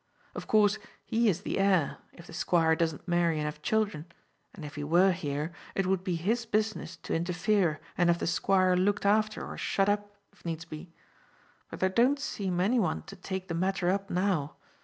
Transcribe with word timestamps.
Of 0.33 0.47
course, 0.47 0.79
he 1.05 1.29
is 1.29 1.41
the 1.41 1.59
heir, 1.59 1.99
if 2.11 2.25
the 2.25 2.33
Squire 2.33 2.75
doesn't 2.75 3.07
marry 3.07 3.35
and 3.37 3.45
have 3.45 3.61
children, 3.61 4.07
and 4.51 4.65
if 4.65 4.73
he 4.73 4.83
were 4.83 5.11
here 5.11 5.53
it 5.75 5.85
would 5.85 6.03
be 6.03 6.15
his 6.15 6.43
business 6.47 6.97
to 6.97 7.13
interfere 7.13 7.79
and 7.99 8.09
have 8.09 8.17
the 8.17 8.25
Squire 8.25 8.75
looked 8.75 9.05
after 9.05 9.45
or 9.45 9.59
shut 9.59 9.89
up 9.89 10.15
if 10.31 10.43
needs 10.43 10.65
be; 10.65 10.91
but 11.69 11.81
there 11.81 11.89
don't 11.89 12.19
seem 12.19 12.59
any 12.59 12.79
one 12.79 13.03
to 13.03 13.15
take 13.15 13.47
the 13.47 13.53
matter 13.53 13.89
up 13.91 14.09
now. 14.09 14.55